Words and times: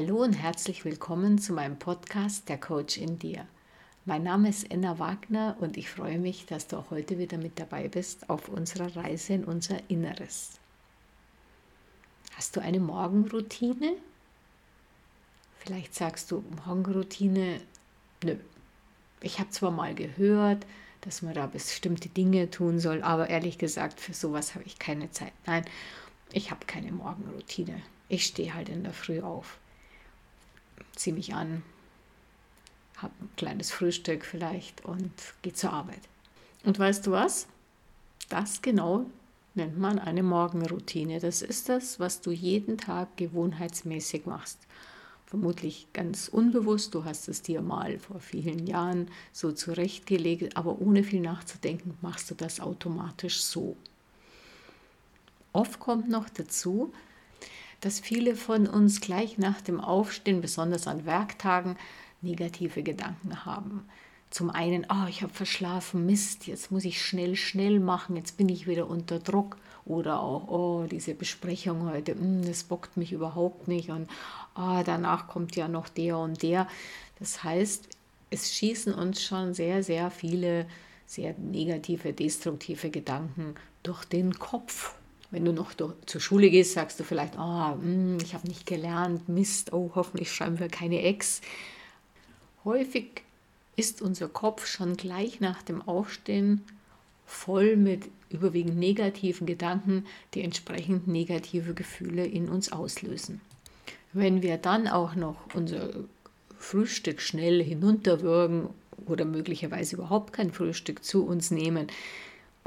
Hallo 0.00 0.22
und 0.22 0.34
herzlich 0.34 0.84
willkommen 0.84 1.38
zu 1.38 1.52
meinem 1.52 1.76
Podcast 1.76 2.48
Der 2.48 2.56
Coach 2.56 2.98
in 2.98 3.18
dir. 3.18 3.48
Mein 4.04 4.22
Name 4.22 4.48
ist 4.48 4.70
Enna 4.70 5.00
Wagner 5.00 5.56
und 5.58 5.76
ich 5.76 5.90
freue 5.90 6.20
mich, 6.20 6.46
dass 6.46 6.68
du 6.68 6.76
auch 6.76 6.92
heute 6.92 7.18
wieder 7.18 7.36
mit 7.36 7.58
dabei 7.58 7.88
bist 7.88 8.30
auf 8.30 8.48
unserer 8.48 8.94
Reise 8.94 9.32
in 9.32 9.44
unser 9.44 9.90
Inneres. 9.90 10.52
Hast 12.36 12.54
du 12.54 12.60
eine 12.60 12.78
Morgenroutine? 12.78 13.96
Vielleicht 15.58 15.96
sagst 15.96 16.30
du 16.30 16.44
Morgenroutine, 16.64 17.60
nö. 18.22 18.36
Ich 19.20 19.40
habe 19.40 19.50
zwar 19.50 19.72
mal 19.72 19.96
gehört, 19.96 20.64
dass 21.00 21.22
man 21.22 21.34
da 21.34 21.48
bestimmte 21.48 22.08
Dinge 22.08 22.52
tun 22.52 22.78
soll, 22.78 23.02
aber 23.02 23.30
ehrlich 23.30 23.58
gesagt, 23.58 23.98
für 23.98 24.14
sowas 24.14 24.54
habe 24.54 24.64
ich 24.64 24.78
keine 24.78 25.10
Zeit. 25.10 25.32
Nein, 25.44 25.64
ich 26.30 26.52
habe 26.52 26.66
keine 26.66 26.92
Morgenroutine. 26.92 27.82
Ich 28.08 28.26
stehe 28.26 28.54
halt 28.54 28.68
in 28.68 28.84
der 28.84 28.92
Früh 28.92 29.22
auf 29.22 29.58
ziehe 30.94 31.14
mich 31.14 31.34
an, 31.34 31.62
habe 32.96 33.12
ein 33.20 33.30
kleines 33.36 33.70
Frühstück 33.70 34.24
vielleicht 34.24 34.84
und 34.84 35.12
gehe 35.42 35.52
zur 35.52 35.72
Arbeit. 35.72 36.00
Und 36.64 36.78
weißt 36.78 37.06
du 37.06 37.12
was? 37.12 37.46
Das 38.28 38.60
genau 38.62 39.06
nennt 39.54 39.78
man 39.78 39.98
eine 39.98 40.22
Morgenroutine. 40.22 41.20
Das 41.20 41.42
ist 41.42 41.68
das, 41.68 42.00
was 42.00 42.20
du 42.20 42.30
jeden 42.30 42.78
Tag 42.78 43.16
gewohnheitsmäßig 43.16 44.26
machst. 44.26 44.58
Vermutlich 45.26 45.86
ganz 45.92 46.28
unbewusst, 46.28 46.94
du 46.94 47.04
hast 47.04 47.28
es 47.28 47.42
dir 47.42 47.60
mal 47.60 47.98
vor 47.98 48.18
vielen 48.18 48.66
Jahren 48.66 49.10
so 49.32 49.52
zurechtgelegt, 49.52 50.56
aber 50.56 50.80
ohne 50.80 51.04
viel 51.04 51.20
nachzudenken 51.20 51.98
machst 52.00 52.30
du 52.30 52.34
das 52.34 52.60
automatisch 52.60 53.42
so. 53.42 53.76
Oft 55.52 55.80
kommt 55.80 56.08
noch 56.08 56.30
dazu, 56.30 56.92
dass 57.80 58.00
viele 58.00 58.36
von 58.36 58.66
uns 58.66 59.00
gleich 59.00 59.38
nach 59.38 59.60
dem 59.60 59.80
Aufstehen, 59.80 60.40
besonders 60.40 60.86
an 60.86 61.06
Werktagen, 61.06 61.76
negative 62.20 62.82
Gedanken 62.82 63.44
haben. 63.44 63.88
Zum 64.30 64.50
einen, 64.50 64.86
oh, 64.90 65.06
ich 65.08 65.22
habe 65.22 65.32
verschlafen, 65.32 66.04
Mist, 66.04 66.46
jetzt 66.46 66.70
muss 66.70 66.84
ich 66.84 67.02
schnell, 67.02 67.36
schnell 67.36 67.80
machen, 67.80 68.16
jetzt 68.16 68.36
bin 68.36 68.48
ich 68.48 68.66
wieder 68.66 68.88
unter 68.88 69.18
Druck. 69.18 69.56
Oder 69.84 70.20
auch, 70.20 70.48
oh, 70.48 70.86
diese 70.90 71.14
Besprechung 71.14 71.90
heute, 71.90 72.12
hm, 72.12 72.44
das 72.44 72.64
bockt 72.64 72.98
mich 72.98 73.12
überhaupt 73.12 73.68
nicht. 73.68 73.88
Und 73.88 74.06
oh, 74.54 74.82
danach 74.84 75.28
kommt 75.28 75.56
ja 75.56 75.66
noch 75.66 75.88
der 75.88 76.18
und 76.18 76.42
der. 76.42 76.68
Das 77.18 77.42
heißt, 77.42 77.88
es 78.28 78.52
schießen 78.52 78.92
uns 78.92 79.22
schon 79.22 79.54
sehr, 79.54 79.82
sehr 79.82 80.10
viele 80.10 80.66
sehr 81.08 81.34
negative, 81.38 82.12
destruktive 82.12 82.90
Gedanken 82.90 83.54
durch 83.82 84.04
den 84.04 84.38
Kopf. 84.38 84.94
Wenn 85.30 85.44
du 85.44 85.52
noch 85.52 85.74
zur 85.74 86.20
Schule 86.20 86.48
gehst, 86.48 86.72
sagst 86.72 86.98
du 86.98 87.04
vielleicht, 87.04 87.38
oh, 87.38 87.76
ich 88.22 88.34
habe 88.34 88.48
nicht 88.48 88.64
gelernt, 88.64 89.28
Mist, 89.28 89.72
oh, 89.72 89.90
hoffentlich 89.94 90.32
schreiben 90.32 90.58
wir 90.58 90.68
keine 90.68 91.02
Ex. 91.02 91.42
Häufig 92.64 93.22
ist 93.76 94.00
unser 94.00 94.28
Kopf 94.28 94.66
schon 94.66 94.96
gleich 94.96 95.40
nach 95.40 95.62
dem 95.62 95.86
Aufstehen 95.86 96.64
voll 97.26 97.76
mit 97.76 98.08
überwiegend 98.30 98.78
negativen 98.78 99.46
Gedanken, 99.46 100.06
die 100.34 100.42
entsprechend 100.42 101.06
negative 101.06 101.74
Gefühle 101.74 102.26
in 102.26 102.48
uns 102.48 102.72
auslösen. 102.72 103.40
Wenn 104.12 104.42
wir 104.42 104.56
dann 104.56 104.88
auch 104.88 105.14
noch 105.14 105.36
unser 105.54 105.90
Frühstück 106.58 107.20
schnell 107.20 107.62
hinunterwürgen 107.62 108.70
oder 109.06 109.24
möglicherweise 109.24 109.96
überhaupt 109.96 110.32
kein 110.32 110.52
Frühstück 110.52 111.04
zu 111.04 111.24
uns 111.24 111.50
nehmen, 111.50 111.86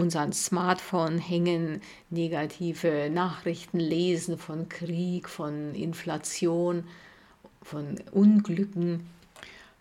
unseren 0.01 0.34
Smartphone 0.34 1.17
hängen, 1.19 1.81
negative 2.09 3.09
Nachrichten 3.12 3.79
lesen 3.79 4.38
von 4.38 4.67
Krieg, 4.67 5.29
von 5.29 5.75
Inflation, 5.75 6.84
von 7.62 8.00
Unglücken, 8.12 9.07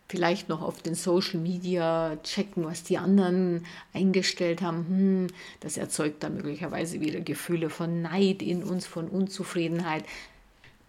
vielleicht 0.08 0.48
noch 0.48 0.60
auf 0.60 0.82
den 0.82 0.94
Social 0.94 1.40
Media 1.40 2.16
checken, 2.22 2.64
was 2.64 2.82
die 2.82 2.98
anderen 2.98 3.64
eingestellt 3.94 4.60
haben. 4.60 4.86
Hm, 4.88 5.26
das 5.60 5.76
erzeugt 5.76 6.22
dann 6.22 6.34
möglicherweise 6.34 7.00
wieder 7.00 7.20
Gefühle 7.20 7.70
von 7.70 8.02
Neid 8.02 8.42
in 8.42 8.62
uns, 8.62 8.86
von 8.86 9.08
Unzufriedenheit. 9.08 10.04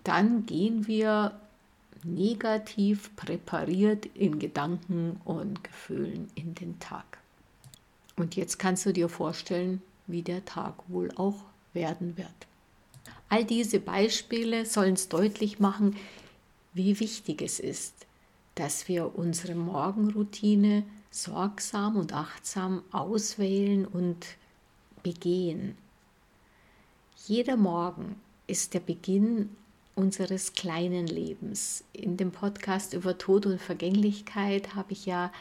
Dann 0.03 0.45
gehen 0.45 0.87
wir 0.87 1.39
negativ 2.03 3.15
präpariert 3.15 4.07
in 4.07 4.39
Gedanken 4.39 5.21
und 5.23 5.63
Gefühlen 5.63 6.27
in 6.35 6.55
den 6.55 6.79
Tag. 6.79 7.20
Und 8.21 8.35
jetzt 8.35 8.59
kannst 8.59 8.85
du 8.85 8.93
dir 8.93 9.09
vorstellen, 9.09 9.81
wie 10.05 10.21
der 10.21 10.45
Tag 10.45 10.75
wohl 10.89 11.09
auch 11.15 11.39
werden 11.73 12.17
wird. 12.17 12.27
All 13.29 13.43
diese 13.43 13.79
Beispiele 13.79 14.67
sollen 14.67 14.93
es 14.93 15.09
deutlich 15.09 15.59
machen, 15.59 15.95
wie 16.71 16.99
wichtig 16.99 17.41
es 17.41 17.59
ist, 17.59 18.05
dass 18.53 18.87
wir 18.87 19.17
unsere 19.17 19.55
Morgenroutine 19.55 20.83
sorgsam 21.09 21.95
und 21.95 22.13
achtsam 22.13 22.83
auswählen 22.91 23.87
und 23.87 24.27
begehen. 25.01 25.75
Jeder 27.25 27.57
Morgen 27.57 28.17
ist 28.45 28.75
der 28.75 28.81
Beginn 28.81 29.49
unseres 29.95 30.53
kleinen 30.53 31.07
Lebens. 31.07 31.83
In 31.91 32.17
dem 32.17 32.31
Podcast 32.31 32.93
über 32.93 33.17
Tod 33.17 33.47
und 33.47 33.59
Vergänglichkeit 33.59 34.75
habe 34.75 34.93
ich 34.93 35.07
ja 35.07 35.31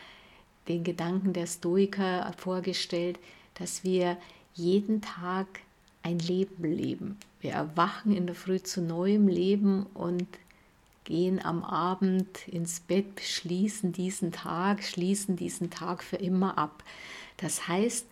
den 0.70 0.84
Gedanken 0.84 1.32
der 1.32 1.46
Stoiker 1.46 2.32
vorgestellt, 2.36 3.18
dass 3.54 3.82
wir 3.82 4.16
jeden 4.54 5.02
Tag 5.02 5.46
ein 6.02 6.18
Leben 6.20 6.64
leben. 6.64 7.18
Wir 7.40 7.52
erwachen 7.52 8.14
in 8.16 8.26
der 8.26 8.36
Früh 8.36 8.62
zu 8.62 8.80
neuem 8.80 9.26
Leben 9.26 9.86
und 9.94 10.26
gehen 11.04 11.44
am 11.44 11.64
Abend 11.64 12.46
ins 12.46 12.78
Bett, 12.78 13.20
schließen 13.20 13.92
diesen 13.92 14.30
Tag, 14.30 14.84
schließen 14.84 15.34
diesen 15.34 15.70
Tag 15.70 16.04
für 16.04 16.16
immer 16.16 16.56
ab. 16.56 16.84
Das 17.36 17.66
heißt, 17.66 18.06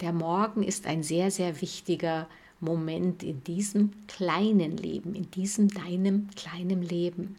der 0.00 0.12
Morgen 0.12 0.62
ist 0.62 0.86
ein 0.86 1.02
sehr, 1.02 1.30
sehr 1.30 1.62
wichtiger 1.62 2.28
Moment 2.60 3.22
in 3.22 3.42
diesem 3.42 3.92
kleinen 4.06 4.76
Leben, 4.76 5.14
in 5.14 5.30
diesem 5.30 5.68
deinem 5.68 6.28
kleinen 6.36 6.82
Leben. 6.82 7.36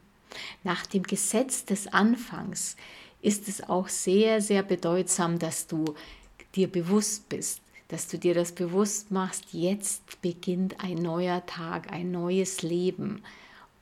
Nach 0.63 0.85
dem 0.87 1.03
Gesetz 1.03 1.63
des 1.65 1.87
Anfangs 1.87 2.75
ist 3.23 3.47
es 3.47 3.63
auch 3.67 3.87
sehr, 3.87 4.41
sehr 4.41 4.61
bedeutsam, 4.63 5.39
dass 5.39 5.65
du 5.65 5.95
dir 6.55 6.67
bewusst 6.67 7.29
bist, 7.29 7.61
dass 7.87 8.07
du 8.07 8.17
dir 8.17 8.33
das 8.33 8.51
bewusst 8.51 9.11
machst, 9.11 9.45
jetzt 9.53 10.21
beginnt 10.21 10.83
ein 10.83 10.95
neuer 10.95 11.45
Tag, 11.45 11.91
ein 11.91 12.11
neues 12.11 12.61
Leben. 12.61 13.23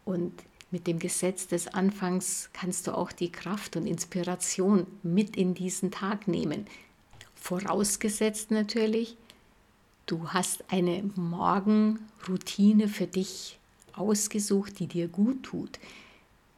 Und 0.06 0.32
mit 0.70 0.86
dem 0.86 1.00
Gesetz 1.00 1.48
des 1.48 1.68
Anfangs 1.68 2.50
kannst 2.54 2.88
du 2.88 2.96
auch 2.96 3.12
die 3.12 3.32
Kraft 3.32 3.76
und 3.76 3.88
Inspiration 3.88 4.86
mit 5.02 5.36
in 5.36 5.56
diesen 5.56 5.92
Tag 5.92 6.28
nehmen. 6.28 6.68
Vorausgesetzt 7.36 8.52
natürlich, 8.52 9.18
du 10.06 10.30
hast 10.30 10.64
eine 10.72 11.04
Morgenroutine 11.16 12.88
für 12.88 13.08
dich 13.08 13.58
ausgesucht, 13.94 14.80
die 14.80 14.88
dir 14.88 15.08
gut 15.08 15.44
tut. 15.44 15.80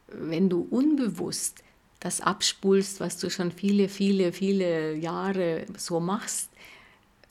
Wenn 0.07 0.49
du 0.49 0.67
unbewusst 0.69 1.63
das 2.03 2.19
abspulst, 2.19 2.99
was 2.99 3.17
du 3.17 3.29
schon 3.29 3.51
viele, 3.51 3.87
viele, 3.87 4.33
viele 4.33 4.93
Jahre 4.95 5.65
so 5.77 6.01
machst, 6.01 6.49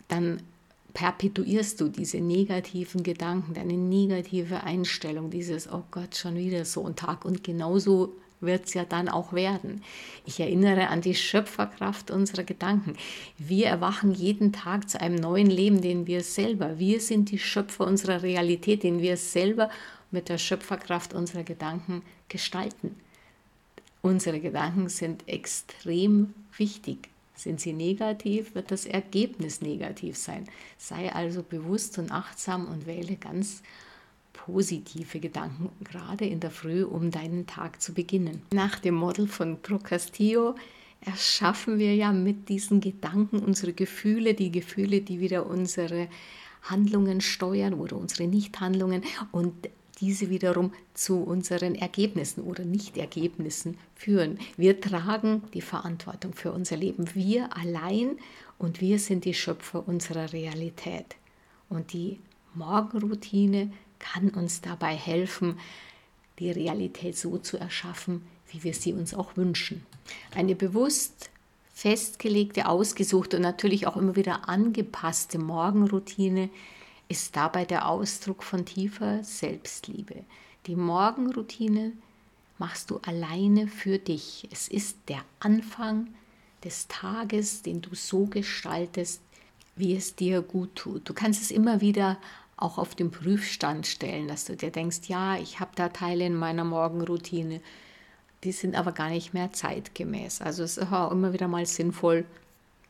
dann 0.09 0.43
perpetuierst 0.94 1.78
du 1.78 1.88
diese 1.88 2.21
negativen 2.21 3.03
Gedanken, 3.03 3.53
deine 3.53 3.74
negative 3.74 4.65
Einstellung, 4.65 5.28
dieses, 5.28 5.71
oh 5.71 5.83
Gott, 5.91 6.16
schon 6.16 6.36
wieder 6.36 6.65
so 6.65 6.86
ein 6.86 6.97
Tag. 6.97 7.27
Und 7.27 7.45
genauso 7.45 8.15
wird 8.41 8.65
es 8.65 8.72
ja 8.72 8.86
dann 8.86 9.10
auch 9.10 9.34
werden. 9.34 9.83
Ich 10.24 10.41
erinnere 10.41 10.89
an 10.89 11.03
die 11.03 11.15
Schöpferkraft 11.15 12.10
unserer 12.10 12.45
Gedanken. 12.45 12.95
Wir 13.36 13.66
erwachen 13.66 14.15
jeden 14.15 14.54
Tag 14.54 14.89
zu 14.89 14.98
einem 14.98 15.16
neuen 15.16 15.51
Leben, 15.51 15.83
den 15.83 16.07
wir 16.07 16.22
selber, 16.22 16.78
wir 16.78 17.01
sind 17.03 17.30
die 17.30 17.39
Schöpfer 17.39 17.86
unserer 17.86 18.22
Realität, 18.22 18.84
den 18.84 19.03
wir 19.03 19.19
selber 19.19 19.69
mit 20.10 20.30
der 20.30 20.39
Schöpferkraft 20.39 21.13
unserer 21.13 21.45
Gedanken 21.45 22.03
gestalten. 22.28 22.97
Unsere 24.03 24.41
Gedanken 24.41 24.89
sind 24.89 25.28
extrem 25.28 26.34
wichtig. 26.57 27.09
Sind 27.34 27.60
sie 27.60 27.72
negativ, 27.72 28.54
wird 28.54 28.71
das 28.71 28.84
Ergebnis 28.84 29.63
negativ 29.63 30.16
sein. 30.16 30.47
Sei 30.77 31.13
also 31.13 31.43
bewusst 31.43 31.99
und 31.99 32.13
achtsam 32.13 32.66
und 32.66 32.87
wähle 32.87 33.16
ganz 33.16 33.63
positive 34.33 35.21
Gedanken, 35.21 35.71
gerade 35.84 36.27
in 36.27 36.41
der 36.41 36.51
Früh, 36.51 36.84
um 36.84 37.10
deinen 37.10 37.47
Tag 37.47 37.81
zu 37.81 37.95
beginnen. 37.95 38.43
Nach 38.53 38.78
dem 38.78 38.95
Model 38.95 39.28
von 39.28 39.60
Procastillo 39.63 40.57
erschaffen 41.01 41.78
wir 41.78 41.95
ja 41.95 42.13
mit 42.13 42.48
diesen 42.48 42.81
Gedanken 42.81 43.39
unsere 43.39 43.72
Gefühle, 43.72 44.34
die 44.34 44.51
Gefühle, 44.51 45.01
die 45.01 45.21
wieder 45.21 45.47
unsere 45.47 46.09
Handlungen 46.63 47.21
steuern 47.21 47.75
oder 47.75 47.97
unsere 47.97 48.28
Nichthandlungen. 48.28 49.03
Und 49.33 49.69
diese 50.03 50.31
wiederum 50.31 50.72
zu 50.95 51.22
unseren 51.22 51.77
Ergebnissen 51.77 52.43
oder 52.43 52.65
Nichtergebnissen 52.65 53.78
führen. 53.95 54.39
Wir 54.57 54.81
tragen 54.81 55.45
die 55.54 55.60
Verantwortung 55.60 56.34
für 56.34 56.53
unser 56.53 56.77
Leben. 56.77 57.15
Wir 57.15 57.57
allein 57.57 58.19
und 58.59 58.81
wir 58.81 58.99
sind 58.99 59.25
die 59.25 59.33
Schöpfer 59.33 59.87
unserer 59.87 60.33
Realität. 60.33 61.16
Und 61.69 61.93
die 61.93 62.19
Morgenroutine 62.54 63.72
kann 64.01 64.31
uns 64.31 64.60
dabei 64.60 64.95
helfen, 64.97 65.59
die 66.41 66.51
Realität 66.51 67.16
so 67.16 67.39
zu 67.39 67.57
erschaffen, 67.57 68.22
wie 68.51 68.65
wir 68.65 68.75
sie 68.75 68.93
uns 68.93 69.15
auch 69.15 69.37
wünschen. 69.37 69.87
Eine 70.34 70.57
bewusst 70.57 71.31
festgelegte, 71.72 72.66
ausgesuchte 72.66 73.37
und 73.37 73.43
natürlich 73.43 73.87
auch 73.87 73.97
immer 73.97 74.16
wieder 74.16 74.48
angepasste 74.48 75.39
Morgenroutine 75.39 76.51
ist 77.12 77.36
dabei 77.36 77.66
der 77.66 77.88
Ausdruck 77.88 78.42
von 78.42 78.64
tiefer 78.64 79.22
Selbstliebe. 79.22 80.24
Die 80.66 80.76
Morgenroutine 80.76 81.92
machst 82.56 82.91
du 82.91 83.00
alleine 83.03 83.68
für 83.68 83.98
dich. 83.98 84.48
Es 84.50 84.66
ist 84.66 84.97
der 85.09 85.22
Anfang 85.38 86.09
des 86.64 86.88
Tages, 86.88 87.60
den 87.60 87.82
du 87.82 87.94
so 87.94 88.24
gestaltest, 88.24 89.20
wie 89.76 89.94
es 89.94 90.16
dir 90.16 90.41
gut 90.41 90.74
tut. 90.74 91.06
Du 91.06 91.12
kannst 91.12 91.42
es 91.42 91.50
immer 91.50 91.82
wieder 91.82 92.16
auch 92.56 92.78
auf 92.78 92.94
den 92.94 93.10
Prüfstand 93.10 93.86
stellen, 93.86 94.26
dass 94.26 94.47
du 94.47 94.56
dir 94.56 94.70
denkst, 94.70 95.00
ja, 95.09 95.36
ich 95.36 95.60
habe 95.60 95.72
da 95.74 95.91
Teile 95.91 96.24
in 96.24 96.34
meiner 96.34 96.64
Morgenroutine, 96.64 97.60
die 98.42 98.53
sind 98.53 98.74
aber 98.74 98.92
gar 98.92 99.10
nicht 99.10 99.34
mehr 99.34 99.53
zeitgemäß. 99.53 100.41
Also 100.41 100.62
es 100.62 100.78
ist 100.78 100.91
auch 100.91 101.10
immer 101.10 101.34
wieder 101.34 101.47
mal 101.47 101.66
sinnvoll, 101.66 102.24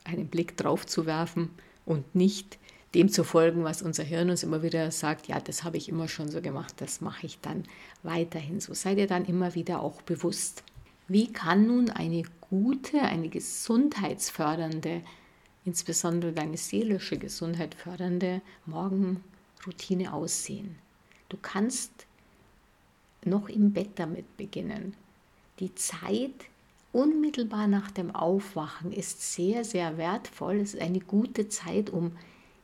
einen 0.04 0.28
Blick 0.28 0.56
drauf 0.56 0.86
zu 0.86 1.06
werfen 1.06 1.50
und 1.84 2.14
nicht 2.14 2.58
dem 2.94 3.09
zu 3.09 3.25
folgen, 3.25 3.65
was 3.65 3.83
unser 3.83 4.05
Hirn 4.05 4.31
uns 4.31 4.43
immer 4.43 4.62
wieder 4.62 4.91
sagt, 4.91 5.27
ja, 5.27 5.41
das 5.41 5.65
habe 5.65 5.77
ich 5.77 5.89
immer 5.89 6.09
schon 6.09 6.31
so 6.31 6.43
gemacht, 6.43 6.75
das 6.79 7.00
mache 7.00 7.27
ich 7.27 7.41
dann 7.41 7.65
weiterhin 8.03 8.61
so. 8.61 8.75
Sei 8.75 8.94
dir 8.94 9.06
dann 9.06 9.25
immer 9.25 9.55
wieder 9.55 9.81
auch 9.81 10.03
bewusst. 10.03 10.62
Wie 11.09 11.33
kann 11.33 11.67
nun 11.67 11.91
eine 11.91 12.23
gute, 12.41 13.00
eine 13.00 13.29
gesundheitsfördernde, 13.29 15.03
insbesondere 15.65 16.33
deine 16.33 16.56
seelische 16.56 17.17
Gesundheit 17.19 17.75
fördernde 17.75 18.43
Morgenroutine 18.67 20.12
aussehen? 20.12 20.77
Du 21.29 21.39
kannst 21.41 22.06
noch 23.25 23.49
im 23.49 23.73
Bett 23.73 23.91
damit 23.94 24.37
beginnen. 24.37 24.94
Die 25.61 25.75
Zeit 25.75 26.35
unmittelbar 26.93 27.67
nach 27.69 27.91
dem 27.91 28.15
Aufwachen 28.15 28.93
ist 28.93 29.35
sehr, 29.35 29.65
sehr 29.65 29.97
wertvoll. 29.97 30.56
Es 30.56 30.75
ist 30.75 30.83
eine 30.83 31.00
gute 31.00 31.49
Zeit, 31.49 31.89
um 31.89 32.12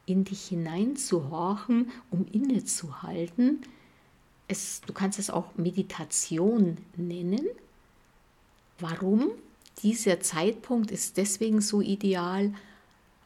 in 0.08 0.24
dich 0.24 0.48
hineinzuhorchen, 0.48 1.90
um 2.10 2.26
innezuhalten. 2.32 3.62
Es, 4.46 4.80
du 4.86 4.92
kannst 4.92 5.18
es 5.18 5.30
auch 5.30 5.56
Meditation 5.56 6.78
nennen. 6.96 7.46
Warum? 8.78 9.30
Dieser 9.82 10.20
Zeitpunkt 10.20 10.90
ist 10.90 11.16
deswegen 11.16 11.60
so 11.60 11.80
ideal, 11.80 12.52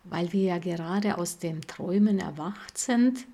weil 0.04 0.32
wir 0.32 0.42
ja 0.42 0.58
gerade 0.58 1.18
aus 1.18 1.38
dem 1.38 1.66
Träumen 1.66 2.18
erwacht 2.18 2.76
sind. 2.76 3.26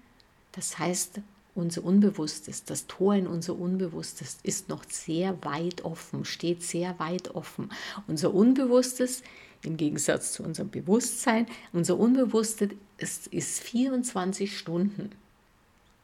Das 0.52 0.78
heißt, 0.78 1.20
unser 1.54 1.84
Unbewusstes, 1.84 2.64
das 2.64 2.86
Tor 2.86 3.14
in 3.14 3.26
unser 3.26 3.58
Unbewusstes 3.58 4.38
ist 4.44 4.68
noch 4.68 4.84
sehr 4.88 5.44
weit 5.44 5.84
offen, 5.84 6.24
steht 6.24 6.62
sehr 6.62 6.98
weit 7.00 7.34
offen. 7.34 7.70
Unser 8.06 8.32
Unbewusstes 8.32 9.22
im 9.62 9.76
Gegensatz 9.76 10.32
zu 10.32 10.43
unserem 10.43 10.70
Bewusstsein. 10.70 11.46
Unser 11.72 11.99
Unbewusstes 11.99 12.70
ist, 12.99 13.26
ist 13.28 13.60
24 13.60 14.56
Stunden, 14.56 15.10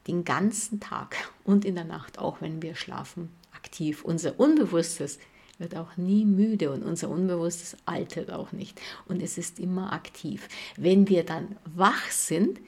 den 0.07 0.23
ganzen 0.23 0.79
Tag 0.79 1.15
und 1.43 1.65
in 1.65 1.75
der 1.75 1.85
Nacht, 1.85 2.19
auch 2.19 2.41
wenn 2.41 2.61
wir 2.61 2.75
schlafen, 2.75 3.29
aktiv. 3.53 4.03
Unser 4.03 4.39
Unbewusstes 4.39 5.19
wird 5.57 5.75
auch 5.75 5.97
nie 5.97 6.25
müde 6.25 6.71
und 6.71 6.83
unser 6.83 7.09
Unbewusstes 7.09 7.77
altert 7.85 8.31
auch 8.31 8.51
nicht 8.51 8.79
und 9.07 9.21
es 9.21 9.37
ist 9.37 9.59
immer 9.59 9.93
aktiv. 9.93 10.47
Wenn 10.75 11.07
wir 11.07 11.23
dann 11.23 11.55
wach 11.75 12.11
sind, 12.11 12.59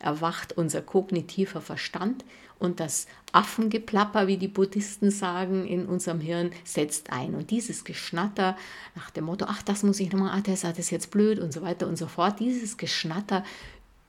erwacht 0.00 0.54
unser 0.54 0.82
kognitiver 0.82 1.60
Verstand 1.60 2.24
und 2.58 2.78
das 2.78 3.06
Affengeplapper, 3.32 4.26
wie 4.26 4.36
die 4.36 4.48
Buddhisten 4.48 5.10
sagen, 5.10 5.66
in 5.66 5.86
unserem 5.86 6.20
Hirn 6.20 6.50
setzt 6.64 7.10
ein. 7.10 7.34
Und 7.34 7.50
dieses 7.50 7.84
Geschnatter 7.84 8.56
nach 8.94 9.10
dem 9.10 9.24
Motto, 9.24 9.46
ach, 9.48 9.62
das 9.62 9.82
muss 9.82 10.00
ich 10.00 10.12
nochmal, 10.12 10.32
ach, 10.34 10.42
das 10.42 10.64
ist 10.64 10.90
jetzt 10.90 11.10
blöd 11.10 11.38
und 11.38 11.52
so 11.52 11.62
weiter 11.62 11.86
und 11.86 11.96
so 11.96 12.06
fort, 12.06 12.38
dieses 12.38 12.76
Geschnatter 12.76 13.44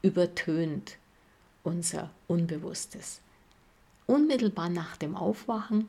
übertönt 0.01 0.97
unser 1.63 2.09
Unbewusstes. 2.27 3.21
Unmittelbar 4.07 4.69
nach 4.69 4.97
dem 4.97 5.15
Aufwachen 5.15 5.87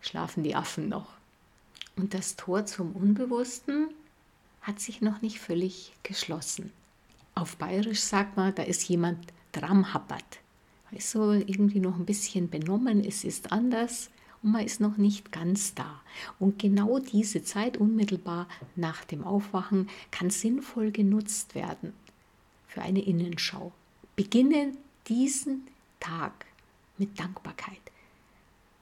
schlafen 0.00 0.44
die 0.44 0.54
Affen 0.54 0.88
noch. 0.88 1.08
Und 1.96 2.14
das 2.14 2.36
Tor 2.36 2.66
zum 2.66 2.92
Unbewussten 2.92 3.88
hat 4.62 4.78
sich 4.80 5.00
noch 5.00 5.22
nicht 5.22 5.40
völlig 5.40 5.92
geschlossen. 6.02 6.72
Auf 7.36 7.56
Bayerisch 7.56 8.00
sagt 8.00 8.36
man, 8.36 8.52
da 8.52 8.64
ist 8.64 8.88
jemand 8.88 9.32
dramhappert 9.52 10.40
ist 10.96 11.10
so 11.10 11.32
irgendwie 11.32 11.80
noch 11.80 11.96
ein 11.96 12.06
bisschen 12.06 12.48
benommen, 12.48 13.04
es 13.04 13.24
ist 13.24 13.52
anders 13.52 14.10
und 14.42 14.52
man 14.52 14.64
ist 14.64 14.80
noch 14.80 14.96
nicht 14.96 15.30
ganz 15.30 15.74
da. 15.74 16.00
Und 16.38 16.58
genau 16.58 16.98
diese 16.98 17.42
Zeit 17.44 17.76
unmittelbar 17.76 18.48
nach 18.74 19.04
dem 19.04 19.24
Aufwachen 19.24 19.88
kann 20.10 20.30
sinnvoll 20.30 20.90
genutzt 20.90 21.54
werden 21.54 21.92
für 22.66 22.82
eine 22.82 23.02
Innenschau. 23.02 23.72
Beginne 24.16 24.72
diesen 25.08 25.66
Tag 26.00 26.46
mit 26.98 27.18
Dankbarkeit. 27.18 27.76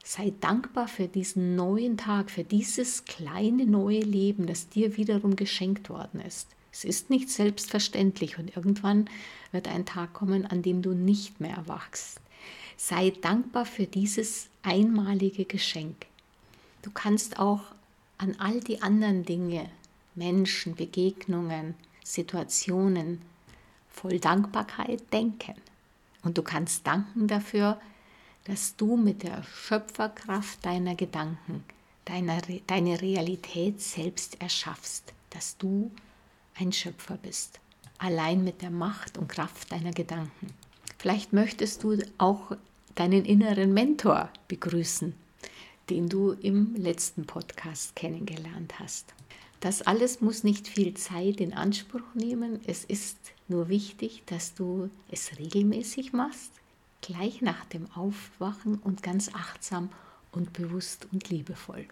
Sei 0.03 0.33
dankbar 0.39 0.87
für 0.87 1.07
diesen 1.07 1.55
neuen 1.55 1.97
Tag, 1.97 2.29
für 2.29 2.43
dieses 2.43 3.05
kleine 3.05 3.65
neue 3.65 4.01
Leben, 4.01 4.45
das 4.45 4.69
dir 4.69 4.97
wiederum 4.97 5.35
geschenkt 5.35 5.89
worden 5.89 6.21
ist. 6.21 6.47
Es 6.77 6.83
ist 6.83 7.09
nicht 7.09 7.29
selbstverständlich 7.29 8.37
und 8.37 8.53
irgendwann 8.53 9.09
wird 9.53 9.69
ein 9.69 9.85
Tag 9.85 10.11
kommen, 10.11 10.45
an 10.45 10.61
dem 10.61 10.81
du 10.81 10.91
nicht 10.91 11.39
mehr 11.39 11.55
erwachst. 11.55 12.19
Sei 12.75 13.11
dankbar 13.21 13.65
für 13.65 13.85
dieses 13.85 14.49
einmalige 14.61 15.45
Geschenk. 15.45 16.05
Du 16.81 16.91
kannst 16.91 17.39
auch 17.39 17.61
an 18.17 18.35
all 18.39 18.59
die 18.59 18.81
anderen 18.81 19.23
Dinge, 19.23 19.69
Menschen, 20.15 20.75
Begegnungen, 20.75 21.75
Situationen 22.03 23.21
voll 23.89 24.19
Dankbarkeit 24.19 25.01
denken. 25.13 25.55
Und 26.23 26.37
du 26.37 26.41
kannst 26.41 26.85
danken 26.85 27.29
dafür, 27.29 27.79
dass 28.43 28.75
du 28.75 28.97
mit 28.97 29.23
der 29.23 29.43
Schöpferkraft 29.43 30.65
deiner 30.65 30.95
Gedanken 30.95 31.63
deine, 32.03 33.01
Realität 33.01 33.79
selbst 33.81 34.41
erschaffst, 34.41 35.13
dass 35.29 35.57
du 35.57 35.89
ein 36.57 36.71
Schöpfer 36.71 37.17
bist, 37.17 37.59
allein 37.97 38.43
mit 38.43 38.61
der 38.61 38.71
Macht 38.71 39.17
und 39.17 39.27
Kraft 39.27 39.71
deiner 39.71 39.91
Gedanken. 39.91 40.47
Vielleicht 40.97 41.33
möchtest 41.33 41.83
du 41.83 41.97
auch 42.17 42.55
deinen 42.95 43.25
inneren 43.25 43.73
Mentor 43.73 44.29
begrüßen, 44.47 45.13
den 45.89 46.09
du 46.09 46.31
im 46.31 46.75
letzten 46.75 47.25
Podcast 47.25 47.95
kennengelernt 47.95 48.79
hast. 48.79 49.13
Das 49.59 49.81
alles 49.81 50.21
muss 50.21 50.43
nicht 50.43 50.67
viel 50.67 50.93
Zeit 50.93 51.41
in 51.41 51.53
Anspruch 51.53 52.13
nehmen. 52.13 52.59
Es 52.67 52.83
ist 52.83 53.17
nur 53.47 53.69
wichtig, 53.69 54.23
dass 54.25 54.53
du 54.53 54.89
es 55.09 55.37
regelmäßig 55.37 56.13
machst, 56.13 56.51
gleich 57.01 57.41
nach 57.41 57.65
dem 57.65 57.91
Aufwachen 57.91 58.77
und 58.79 59.03
ganz 59.03 59.33
achtsam 59.33 59.89
und 60.31 60.53
bewusst 60.53 61.07
und 61.11 61.29
liebevoll. 61.29 61.85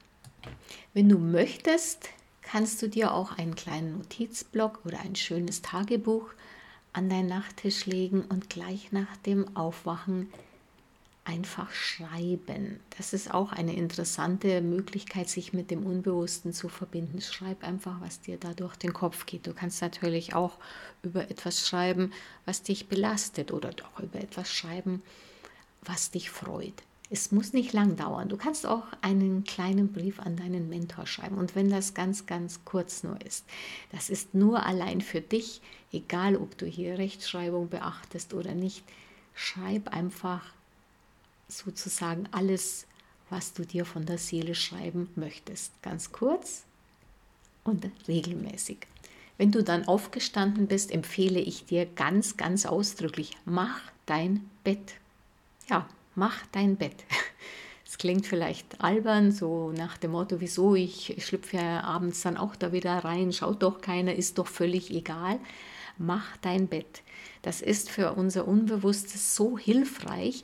Wenn 0.94 1.10
du 1.10 1.18
möchtest, 1.18 2.10
kannst 2.44 2.82
du 2.82 2.88
dir 2.88 3.14
auch 3.14 3.38
einen 3.38 3.56
kleinen 3.56 3.98
Notizblock 3.98 4.82
oder 4.86 5.00
ein 5.00 5.16
schönes 5.16 5.62
Tagebuch 5.62 6.30
an 6.94 7.10
deinen 7.10 7.28
Nachttisch 7.28 7.86
legen 7.86 8.22
und 8.22 8.50
gleich 8.50 8.92
nach 8.92 9.18
dem 9.18 9.56
Aufwachen 9.58 10.32
einfach 11.26 11.72
schreiben. 11.72 12.80
Das 12.98 13.14
ist 13.14 13.34
auch 13.34 13.54
eine 13.54 13.76
interessante 13.76 14.62
Möglichkeit, 14.62 15.30
sich 15.30 15.54
mit 15.54 15.72
dem 15.72 15.86
Unbewussten 15.86 16.54
zu 16.54 16.68
verbinden. 16.68 17.22
Schreib 17.22 17.64
einfach, 17.64 18.02
was 18.02 18.22
dir 18.22 18.38
da 18.38 18.54
durch 18.54 18.76
den 18.76 18.94
Kopf 18.94 19.26
geht. 19.26 19.48
Du 19.48 19.54
kannst 19.54 19.82
natürlich 19.82 20.36
auch 20.36 20.58
über 21.02 21.30
etwas 21.30 21.68
schreiben, 21.68 22.12
was 22.46 22.62
dich 22.62 22.88
belastet 22.88 23.52
oder 23.52 23.72
auch 23.84 24.02
über 24.02 24.20
etwas 24.20 24.52
schreiben, 24.52 25.02
was 25.82 26.12
dich 26.12 26.30
freut. 26.30 26.84
Es 27.14 27.32
muss 27.32 27.54
nicht 27.54 27.74
lang 27.74 27.96
dauern. 27.96 28.28
Du 28.28 28.38
kannst 28.38 28.66
auch 28.66 28.88
einen 29.02 29.44
kleinen 29.44 29.94
Brief 29.94 30.20
an 30.20 30.36
deinen 30.36 30.68
Mentor 30.68 31.06
schreiben. 31.06 31.38
Und 31.38 31.56
wenn 31.56 31.70
das 31.70 31.94
ganz, 31.94 32.26
ganz 32.26 32.62
kurz 32.66 33.04
nur 33.04 33.22
ist, 33.22 33.46
das 33.92 34.10
ist 34.10 34.34
nur 34.34 34.66
allein 34.66 35.00
für 35.00 35.22
dich, 35.22 35.62
egal 35.92 36.36
ob 36.36 36.58
du 36.58 36.66
hier 36.66 36.98
Rechtschreibung 36.98 37.70
beachtest 37.70 38.34
oder 38.34 38.56
nicht, 38.56 38.84
schreib 39.36 39.90
einfach 39.90 40.42
sozusagen 41.48 42.28
alles, 42.32 42.88
was 43.30 43.54
du 43.54 43.64
dir 43.64 43.86
von 43.86 44.08
der 44.08 44.18
Seele 44.18 44.56
schreiben 44.56 45.08
möchtest. 45.16 45.72
Ganz 45.84 46.14
kurz 46.14 46.64
und 47.64 47.92
regelmäßig. 48.08 48.88
Wenn 49.38 49.52
du 49.52 49.64
dann 49.64 49.88
aufgestanden 49.88 50.66
bist, 50.66 50.90
empfehle 50.90 51.40
ich 51.40 51.66
dir 51.66 51.86
ganz, 51.86 52.38
ganz 52.38 52.66
ausdrücklich, 52.66 53.38
mach 53.46 53.82
dein 54.08 54.50
Bett. 54.64 54.96
Ja, 55.70 55.88
mach 56.16 56.46
dein 56.52 56.78
Bett. 56.78 57.04
Es 57.86 58.00
klingt 58.00 58.26
vielleicht 58.26 58.82
albern, 58.82 59.32
so 59.32 59.72
nach 59.72 59.98
dem 59.98 60.14
Motto, 60.14 60.42
wieso, 60.42 60.74
ich 60.74 61.16
schlüpfe 61.20 61.60
abends 61.60 62.24
dann 62.24 62.38
auch 62.38 62.56
da 62.56 62.72
wieder 62.72 62.98
rein, 62.98 63.32
schaut 63.32 63.62
doch 63.62 63.82
keiner, 63.82 64.16
ist 64.16 64.40
doch 64.40 64.48
völlig 64.48 64.90
egal. 64.90 65.38
Mach 66.00 66.36
dein 66.38 66.68
Bett. 66.68 67.04
Das 67.44 67.62
ist 67.62 67.92
für 67.92 68.14
unser 68.14 68.48
Unbewusstes 68.48 69.36
so 69.36 69.60
hilfreich, 69.60 70.44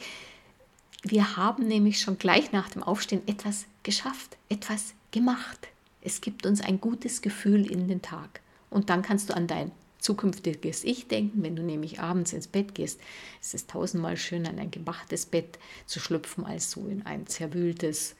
Wir 1.04 1.38
haben 1.38 1.66
nämlich 1.66 2.02
schon 2.02 2.18
gleich 2.18 2.52
nach 2.52 2.70
dem 2.70 2.84
Aufstehen 2.84 3.26
etwas 3.26 3.66
geschafft, 3.84 4.38
etwas 4.50 4.94
gemacht. 5.12 5.70
Es 6.02 6.20
gibt 6.20 6.46
uns 6.46 6.60
ein 6.62 6.82
gutes 6.82 7.22
Gefühl 7.22 7.70
in 7.72 7.88
den 7.88 8.02
Tag. 8.02 8.42
Und 8.70 8.90
dann 8.90 9.02
kannst 9.02 9.30
du 9.30 9.36
an 9.36 9.48
dein 9.48 9.72
zukünftiges 10.00 10.84
Ich 10.84 11.08
denken, 11.08 11.44
wenn 11.44 11.56
du 11.56 11.64
nämlich 11.64 12.00
abends 12.00 12.34
ins 12.34 12.48
Bett 12.48 12.74
gehst. 12.74 13.00
Es 13.42 13.54
ist 13.54 13.70
tausendmal 13.70 14.18
schöner, 14.18 14.50
in 14.50 14.60
ein 14.60 14.72
gemachtes 14.72 15.26
Bett 15.26 15.60
zu 15.86 16.00
schlüpfen, 16.00 16.46
als 16.46 16.72
so 16.72 16.88
in 16.88 17.06
ein 17.06 17.28
zerwühltes, 17.28 18.16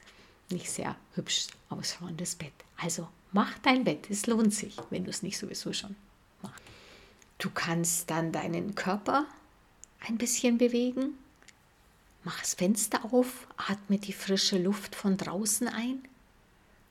nicht 0.50 0.70
sehr 0.70 0.96
hübsch 1.16 1.48
ausschauendes 1.70 2.36
Bett. 2.36 2.54
Also 2.78 3.08
mach 3.32 3.58
dein 3.60 3.84
Bett, 3.84 4.10
es 4.10 4.28
lohnt 4.28 4.54
sich, 4.54 4.76
wenn 4.90 5.06
du 5.06 5.10
es 5.10 5.24
nicht 5.24 5.38
sowieso 5.38 5.74
schon 5.74 5.96
machst. 6.42 6.62
Du 7.38 7.50
kannst 7.50 8.10
dann 8.10 8.32
deinen 8.32 8.76
Körper 8.76 9.26
ein 10.02 10.18
bisschen 10.18 10.58
bewegen. 10.58 11.18
Mach 12.24 12.40
das 12.42 12.54
Fenster 12.54 13.14
auf, 13.14 13.48
atme 13.56 13.98
die 13.98 14.14
frische 14.14 14.58
Luft 14.58 14.96
von 14.96 15.16
draußen 15.16 15.70
ein. 15.70 16.04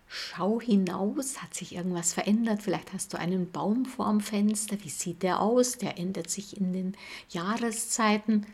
Schau 0.09 0.61
hinaus, 0.61 1.43
hat 1.43 1.55
sich 1.55 1.75
irgendwas 1.75 2.15
verändert? 2.15 2.63
Vielleicht 2.63 2.95
hast 2.95 3.13
du 3.13 3.19
einen 3.19 3.51
Baum 3.53 3.85
vorm 3.85 4.21
Fenster. 4.21 4.83
Wie 4.83 4.89
sieht 4.89 5.23
der 5.23 5.41
aus? 5.41 5.77
Der 5.77 5.99
ändert 5.99 6.31
sich 6.31 6.57
in 6.57 6.73
den 6.73 6.97
Jahreszeiten. 7.29 8.47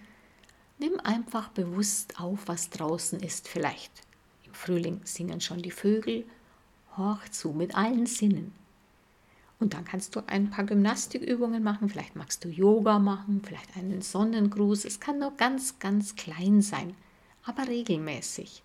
Nimm 0.79 0.99
einfach 0.99 1.49
bewusst 1.51 2.19
auf, 2.21 2.41
was 2.47 2.71
draußen 2.71 3.21
ist. 3.21 3.47
Vielleicht 3.47 3.93
im 4.45 4.53
Frühling 4.53 5.01
singen 5.05 5.41
schon 5.41 5.63
die 5.63 5.71
Vögel. 5.71 6.25
Horch 6.97 7.31
zu 7.31 7.53
mit 7.53 7.77
allen 7.77 8.07
Sinnen. 8.07 8.53
Und 9.61 9.75
dann 9.75 9.85
kannst 9.85 10.17
du 10.17 10.23
ein 10.27 10.51
paar 10.51 10.65
Gymnastikübungen 10.65 11.63
machen. 11.63 11.89
Vielleicht 11.89 12.17
magst 12.17 12.45
du 12.45 12.49
Yoga 12.49 12.99
machen, 12.99 13.43
vielleicht 13.45 13.77
einen 13.77 14.03
Sonnengruß. 14.03 14.85
Es 14.85 14.99
kann 14.99 15.21
nur 15.21 15.37
ganz, 15.37 15.79
ganz 15.79 16.17
klein 16.17 16.63
sein, 16.63 16.95
aber 17.45 17.69
regelmäßig. 17.69 18.63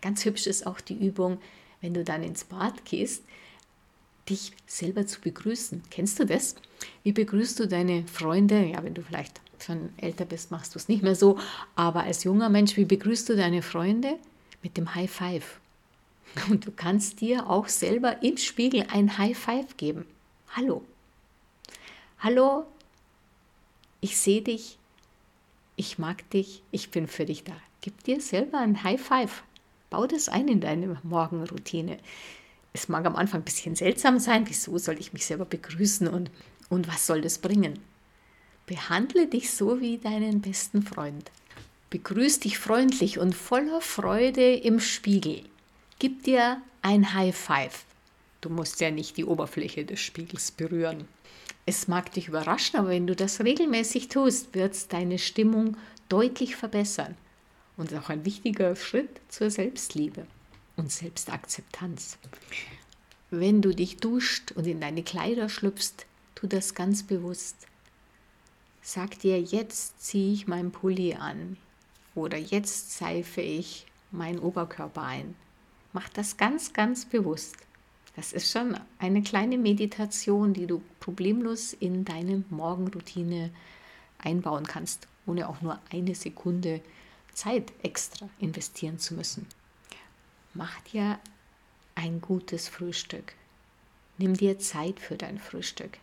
Ganz 0.00 0.24
hübsch 0.24 0.46
ist 0.46 0.66
auch 0.66 0.80
die 0.80 0.98
Übung, 0.98 1.38
wenn 1.80 1.94
du 1.94 2.04
dann 2.04 2.22
ins 2.22 2.44
Bad 2.44 2.84
gehst, 2.84 3.24
dich 4.28 4.52
selber 4.66 5.06
zu 5.06 5.20
begrüßen. 5.20 5.82
Kennst 5.90 6.18
du 6.18 6.26
das? 6.26 6.54
Wie 7.02 7.12
begrüßt 7.12 7.58
du 7.58 7.66
deine 7.66 8.06
Freunde? 8.06 8.64
Ja, 8.66 8.82
wenn 8.82 8.94
du 8.94 9.02
vielleicht 9.02 9.40
schon 9.64 9.90
älter 9.96 10.24
bist, 10.24 10.50
machst 10.50 10.74
du 10.74 10.78
es 10.78 10.88
nicht 10.88 11.02
mehr 11.02 11.16
so. 11.16 11.38
Aber 11.74 12.04
als 12.04 12.24
junger 12.24 12.48
Mensch, 12.48 12.76
wie 12.76 12.84
begrüßt 12.84 13.28
du 13.28 13.36
deine 13.36 13.62
Freunde? 13.62 14.18
Mit 14.62 14.76
dem 14.76 14.94
High 14.94 15.10
Five. 15.10 15.60
Und 16.48 16.66
du 16.66 16.70
kannst 16.70 17.20
dir 17.20 17.48
auch 17.48 17.68
selber 17.68 18.22
im 18.22 18.36
Spiegel 18.36 18.86
ein 18.90 19.18
High 19.18 19.36
Five 19.36 19.76
geben. 19.76 20.06
Hallo. 20.54 20.84
Hallo, 22.20 22.66
ich 24.02 24.18
sehe 24.18 24.42
dich, 24.42 24.76
ich 25.76 25.98
mag 25.98 26.28
dich, 26.30 26.62
ich 26.70 26.90
bin 26.90 27.06
für 27.06 27.24
dich 27.24 27.44
da. 27.44 27.54
Gib 27.80 28.04
dir 28.04 28.20
selber 28.20 28.58
ein 28.58 28.82
High 28.82 29.00
Five. 29.00 29.42
Bau 29.90 30.06
das 30.06 30.28
ein 30.28 30.46
in 30.46 30.60
deine 30.60 31.00
Morgenroutine. 31.02 31.98
Es 32.72 32.88
mag 32.88 33.04
am 33.04 33.16
Anfang 33.16 33.40
ein 33.40 33.44
bisschen 33.44 33.74
seltsam 33.74 34.20
sein, 34.20 34.48
wieso 34.48 34.78
soll 34.78 34.98
ich 35.00 35.12
mich 35.12 35.26
selber 35.26 35.44
begrüßen 35.44 36.06
und, 36.06 36.30
und 36.68 36.86
was 36.86 37.08
soll 37.08 37.20
das 37.20 37.38
bringen? 37.38 37.80
Behandle 38.66 39.26
dich 39.26 39.50
so 39.50 39.80
wie 39.80 39.98
deinen 39.98 40.40
besten 40.40 40.82
Freund. 40.82 41.32
Begrüß 41.90 42.38
dich 42.38 42.56
freundlich 42.56 43.18
und 43.18 43.34
voller 43.34 43.80
Freude 43.80 44.54
im 44.54 44.78
Spiegel. 44.78 45.42
Gib 45.98 46.22
dir 46.22 46.62
ein 46.82 47.12
High 47.12 47.36
Five. 47.36 47.84
Du 48.40 48.48
musst 48.48 48.80
ja 48.80 48.92
nicht 48.92 49.16
die 49.16 49.24
Oberfläche 49.24 49.84
des 49.84 49.98
Spiegels 49.98 50.52
berühren. 50.52 51.08
Es 51.66 51.88
mag 51.88 52.12
dich 52.12 52.28
überraschen, 52.28 52.78
aber 52.78 52.90
wenn 52.90 53.08
du 53.08 53.16
das 53.16 53.40
regelmäßig 53.40 54.06
tust, 54.08 54.54
wird 54.54 54.74
es 54.74 54.86
deine 54.86 55.18
Stimmung 55.18 55.76
deutlich 56.08 56.54
verbessern 56.54 57.16
und 57.76 57.94
auch 57.94 58.08
ein 58.08 58.24
wichtiger 58.24 58.76
Schritt 58.76 59.20
zur 59.28 59.50
Selbstliebe 59.50 60.26
und 60.76 60.90
Selbstakzeptanz. 60.90 62.18
Wenn 63.30 63.62
du 63.62 63.74
dich 63.74 63.98
duscht 63.98 64.52
und 64.52 64.66
in 64.66 64.80
deine 64.80 65.02
Kleider 65.02 65.48
schlüpfst, 65.48 66.06
tu 66.34 66.46
das 66.46 66.74
ganz 66.74 67.02
bewusst. 67.02 67.56
Sag 68.82 69.18
dir, 69.20 69.40
jetzt 69.40 70.02
ziehe 70.02 70.32
ich 70.32 70.48
meinen 70.48 70.72
Pulli 70.72 71.14
an 71.14 71.56
oder 72.14 72.38
jetzt 72.38 72.96
seife 72.96 73.40
ich 73.40 73.86
meinen 74.10 74.38
Oberkörper 74.38 75.02
ein. 75.02 75.34
Mach 75.92 76.08
das 76.08 76.36
ganz, 76.36 76.72
ganz 76.72 77.04
bewusst. 77.04 77.56
Das 78.16 78.32
ist 78.32 78.50
schon 78.50 78.76
eine 78.98 79.22
kleine 79.22 79.58
Meditation, 79.58 80.52
die 80.52 80.66
du 80.66 80.82
problemlos 80.98 81.72
in 81.72 82.04
deine 82.04 82.42
Morgenroutine 82.50 83.50
einbauen 84.18 84.66
kannst, 84.66 85.06
ohne 85.26 85.48
auch 85.48 85.60
nur 85.62 85.78
eine 85.90 86.14
Sekunde 86.14 86.80
Zeit 87.40 87.72
extra 87.82 88.28
investieren 88.38 88.98
zu 88.98 89.14
müssen. 89.14 89.46
Mach 90.52 90.78
dir 90.82 91.18
ein 91.94 92.20
gutes 92.20 92.68
Frühstück. 92.68 93.32
Nimm 94.18 94.34
dir 94.34 94.58
Zeit 94.58 95.00
für 95.00 95.16
dein 95.16 95.38
Frühstück. 95.38 95.96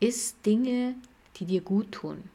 Iss 0.00 0.34
Dinge, 0.42 0.96
die 1.36 1.46
dir 1.46 1.62
gut 1.62 1.92
tun. 1.92 2.28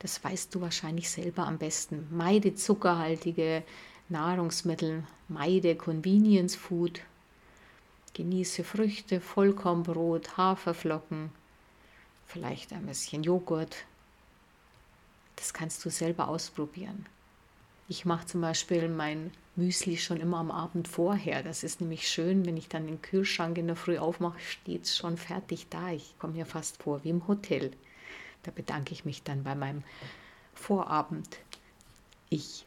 Das 0.00 0.22
weißt 0.22 0.54
du 0.54 0.60
wahrscheinlich 0.60 1.08
selber 1.08 1.46
am 1.46 1.56
besten. 1.56 2.06
Meide 2.10 2.56
zuckerhaltige 2.56 3.62
Nahrungsmittel, 4.10 5.04
meide 5.28 5.76
Convenience 5.76 6.54
Food. 6.54 7.00
Genieße 8.12 8.64
Früchte, 8.64 9.22
Vollkornbrot, 9.22 10.36
Haferflocken, 10.36 11.32
vielleicht 12.26 12.74
ein 12.74 12.84
bisschen 12.84 13.22
Joghurt, 13.22 13.86
das 15.36 15.54
kannst 15.54 15.84
du 15.86 15.90
selber 15.90 16.28
ausprobieren. 16.28 17.06
Ich 17.86 18.06
mache 18.06 18.26
zum 18.26 18.40
Beispiel 18.40 18.88
mein 18.88 19.30
Müsli 19.56 19.98
schon 19.98 20.16
immer 20.16 20.38
am 20.38 20.50
Abend 20.50 20.88
vorher. 20.88 21.42
Das 21.42 21.62
ist 21.62 21.80
nämlich 21.82 22.08
schön, 22.08 22.46
wenn 22.46 22.56
ich 22.56 22.68
dann 22.68 22.86
den 22.86 23.02
Kühlschrank 23.02 23.58
in 23.58 23.66
der 23.66 23.76
Früh 23.76 23.98
aufmache, 23.98 24.40
steht 24.40 24.84
es 24.84 24.96
schon 24.96 25.18
fertig 25.18 25.66
da. 25.68 25.90
Ich 25.90 26.14
komme 26.18 26.32
mir 26.32 26.46
fast 26.46 26.82
vor 26.82 27.04
wie 27.04 27.10
im 27.10 27.28
Hotel. 27.28 27.72
Da 28.42 28.50
bedanke 28.50 28.92
ich 28.92 29.04
mich 29.04 29.22
dann 29.22 29.44
bei 29.44 29.54
meinem 29.54 29.82
Vorabend. 30.54 31.38
Ich 32.30 32.64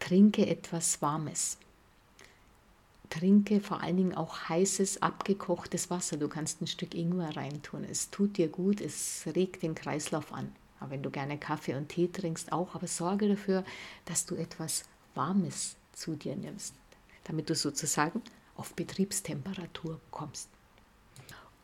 trinke 0.00 0.46
etwas 0.46 1.00
Warmes. 1.00 1.58
Trinke 3.10 3.60
vor 3.60 3.80
allen 3.80 3.96
Dingen 3.96 4.14
auch 4.14 4.48
heißes, 4.48 5.02
abgekochtes 5.02 5.88
Wasser. 5.88 6.16
Du 6.16 6.28
kannst 6.28 6.60
ein 6.60 6.66
Stück 6.66 6.94
Ingwer 6.94 7.36
reintun. 7.36 7.84
Es 7.84 8.10
tut 8.10 8.36
dir 8.36 8.48
gut, 8.48 8.80
es 8.80 9.24
regt 9.34 9.62
den 9.62 9.74
Kreislauf 9.74 10.32
an. 10.32 10.52
Aber 10.80 10.90
wenn 10.90 11.02
du 11.02 11.10
gerne 11.10 11.38
Kaffee 11.38 11.74
und 11.74 11.88
Tee 11.88 12.08
trinkst, 12.08 12.52
auch. 12.52 12.74
Aber 12.74 12.86
sorge 12.86 13.28
dafür, 13.28 13.64
dass 14.04 14.26
du 14.26 14.34
etwas 14.34 14.84
Warmes 15.14 15.76
zu 15.92 16.14
dir 16.14 16.36
nimmst, 16.36 16.74
damit 17.24 17.50
du 17.50 17.54
sozusagen 17.54 18.22
auf 18.56 18.74
Betriebstemperatur 18.74 20.00
kommst. 20.10 20.48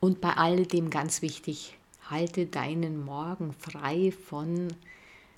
Und 0.00 0.20
bei 0.20 0.34
all 0.34 0.66
dem 0.66 0.90
ganz 0.90 1.22
wichtig, 1.22 1.78
halte 2.10 2.46
deinen 2.46 3.04
Morgen 3.04 3.52
frei 3.52 4.12
von 4.12 4.68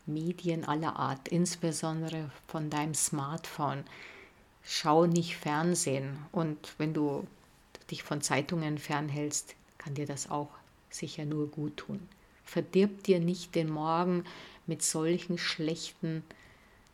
Medien 0.07 0.65
aller 0.65 0.97
Art, 0.97 1.29
insbesondere 1.29 2.31
von 2.47 2.71
deinem 2.71 2.95
Smartphone. 2.95 3.85
Schau 4.63 5.07
nicht 5.07 5.37
Fernsehen 5.37 6.19
und 6.33 6.75
wenn 6.79 6.95
du 6.95 7.27
dich 7.91 8.03
von 8.03 8.21
Zeitungen 8.21 8.79
fernhältst, 8.79 9.55
kann 9.79 9.95
dir 9.95 10.07
das 10.07 10.31
auch 10.31 10.51
sicher 10.91 11.25
nur 11.25 11.49
gut 11.49 11.77
tun. 11.77 12.09
Verdirb 12.47 13.03
dir 13.03 13.21
nicht 13.21 13.55
den 13.55 13.69
Morgen 13.69 14.25
mit 14.67 14.83
solchen 14.83 15.37
schlechten 15.37 16.23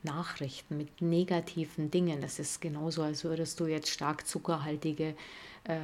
Nachrichten, 0.02 0.76
mit 0.76 1.00
negativen 1.00 1.90
Dingen. 1.90 2.20
Das 2.20 2.38
ist 2.38 2.60
genauso, 2.60 3.02
als 3.02 3.22
würdest 3.22 3.60
du 3.60 3.66
jetzt 3.66 3.88
stark 3.88 4.26
zuckerhaltige 4.26 5.14
äh, 5.64 5.74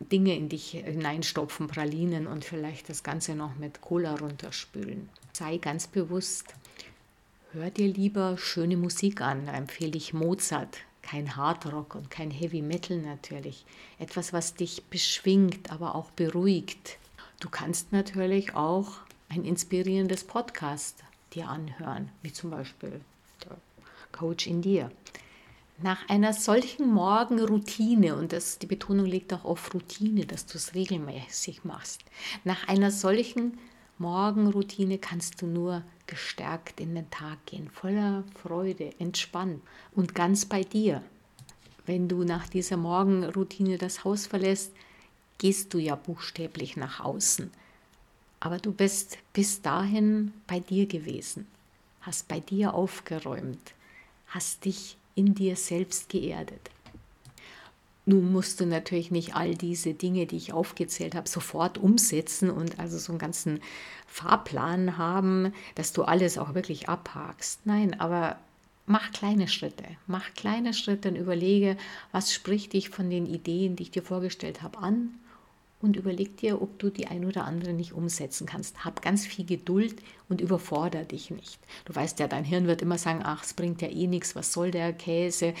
Dinge 0.00 0.34
in 0.36 0.48
dich 0.48 0.70
hineinstopfen, 0.70 1.66
Pralinen 1.66 2.26
und 2.26 2.44
vielleicht 2.44 2.88
das 2.88 3.02
Ganze 3.02 3.34
noch 3.34 3.56
mit 3.56 3.82
Cola 3.82 4.14
runterspülen. 4.14 5.08
Sei 5.34 5.58
ganz 5.58 5.86
bewusst. 5.86 6.54
Hör 7.52 7.70
dir 7.70 7.88
lieber 7.88 8.38
schöne 8.38 8.76
Musik 8.76 9.20
an. 9.20 9.46
Da 9.46 9.52
empfehle 9.52 9.96
ich 9.96 10.14
Mozart. 10.14 10.78
Kein 11.02 11.36
Hardrock 11.36 11.94
und 11.94 12.10
kein 12.10 12.30
Heavy 12.30 12.62
Metal 12.62 12.96
natürlich. 12.98 13.64
Etwas, 13.98 14.32
was 14.32 14.54
dich 14.54 14.82
beschwingt, 14.84 15.70
aber 15.70 15.94
auch 15.94 16.10
beruhigt. 16.10 16.98
Du 17.40 17.50
kannst 17.50 17.92
natürlich 17.92 18.54
auch 18.54 18.92
ein 19.28 19.44
inspirierendes 19.44 20.24
Podcast 20.24 21.04
dir 21.34 21.48
anhören, 21.48 22.10
wie 22.22 22.32
zum 22.32 22.50
Beispiel 22.50 23.00
der 23.44 23.56
Coach 24.10 24.46
in 24.46 24.62
dir. 24.62 24.90
Nach 25.82 26.08
einer 26.08 26.32
solchen 26.32 26.90
Morgenroutine, 26.90 28.16
und 28.16 28.32
das, 28.32 28.58
die 28.58 28.66
Betonung 28.66 29.04
liegt 29.04 29.34
auch 29.34 29.44
auf 29.44 29.74
Routine, 29.74 30.24
dass 30.24 30.46
du 30.46 30.56
es 30.56 30.74
regelmäßig 30.74 31.64
machst, 31.64 32.00
nach 32.44 32.66
einer 32.68 32.90
solchen 32.90 33.58
Morgenroutine 33.98 34.96
kannst 34.96 35.42
du 35.42 35.46
nur 35.46 35.82
gestärkt 36.06 36.80
in 36.80 36.94
den 36.94 37.10
Tag 37.10 37.44
gehen, 37.44 37.68
voller 37.70 38.24
Freude, 38.42 38.92
entspannt 38.98 39.60
und 39.94 40.14
ganz 40.14 40.46
bei 40.46 40.62
dir. 40.62 41.02
Wenn 41.84 42.08
du 42.08 42.24
nach 42.24 42.48
dieser 42.48 42.78
Morgenroutine 42.78 43.76
das 43.76 44.04
Haus 44.04 44.26
verlässt, 44.26 44.72
gehst 45.38 45.74
du 45.74 45.78
ja 45.78 45.94
buchstäblich 45.94 46.76
nach 46.76 47.00
außen. 47.00 47.50
Aber 48.40 48.58
du 48.58 48.72
bist 48.72 49.18
bis 49.32 49.62
dahin 49.62 50.32
bei 50.46 50.60
dir 50.60 50.86
gewesen, 50.86 51.46
hast 52.02 52.28
bei 52.28 52.40
dir 52.40 52.74
aufgeräumt, 52.74 53.74
hast 54.28 54.64
dich 54.64 54.96
in 55.14 55.34
dir 55.34 55.56
selbst 55.56 56.08
geerdet. 56.10 56.70
Nun 58.08 58.32
musst 58.32 58.60
du 58.60 58.66
natürlich 58.66 59.10
nicht 59.10 59.34
all 59.34 59.56
diese 59.56 59.92
Dinge, 59.94 60.26
die 60.26 60.36
ich 60.36 60.52
aufgezählt 60.52 61.16
habe, 61.16 61.28
sofort 61.28 61.76
umsetzen 61.76 62.50
und 62.50 62.78
also 62.78 62.98
so 62.98 63.10
einen 63.10 63.18
ganzen 63.18 63.60
Fahrplan 64.06 64.96
haben, 64.96 65.52
dass 65.74 65.92
du 65.92 66.04
alles 66.04 66.38
auch 66.38 66.54
wirklich 66.54 66.88
abhakst. 66.88 67.60
Nein, 67.64 67.98
aber 67.98 68.38
mach 68.86 69.10
kleine 69.10 69.48
Schritte. 69.48 69.84
Mach 70.06 70.34
kleine 70.34 70.72
Schritte 70.72 71.08
und 71.08 71.16
überlege, 71.16 71.76
was 72.12 72.32
spricht 72.32 72.74
dich 72.74 72.90
von 72.90 73.10
den 73.10 73.26
Ideen, 73.26 73.74
die 73.74 73.84
ich 73.84 73.90
dir 73.90 74.04
vorgestellt 74.04 74.62
habe, 74.62 74.78
an 74.78 75.14
und 75.82 75.96
überleg 75.96 76.36
dir, 76.38 76.62
ob 76.62 76.78
du 76.78 76.90
die 76.90 77.06
ein 77.06 77.24
oder 77.24 77.44
andere 77.44 77.72
nicht 77.72 77.92
umsetzen 77.92 78.46
kannst. 78.46 78.84
Hab 78.84 79.02
ganz 79.02 79.26
viel 79.26 79.44
Geduld 79.44 80.02
und 80.28 80.40
überfordere 80.40 81.04
dich 81.04 81.30
nicht. 81.30 81.58
Du 81.84 81.94
weißt 81.94 82.18
ja, 82.18 82.28
dein 82.28 82.44
Hirn 82.44 82.66
wird 82.66 82.82
immer 82.82 82.98
sagen, 82.98 83.20
ach, 83.22 83.44
es 83.44 83.54
bringt 83.54 83.82
ja 83.82 83.88
eh 83.88 84.06
nichts, 84.06 84.34
was 84.34 84.52
soll 84.52 84.70
der 84.70 84.92
Käse? 84.92 85.54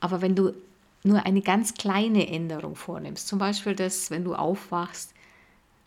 Aber 0.00 0.22
wenn 0.22 0.36
du 0.36 0.52
nur 1.02 1.24
eine 1.26 1.42
ganz 1.42 1.74
kleine 1.74 2.28
Änderung 2.28 2.76
vornimmst, 2.76 3.28
zum 3.28 3.38
Beispiel 3.38 3.74
das, 3.74 4.10
wenn 4.10 4.24
du 4.24 4.34
aufwachst, 4.34 5.12